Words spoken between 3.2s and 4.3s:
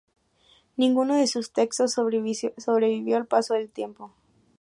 paso del tiempo.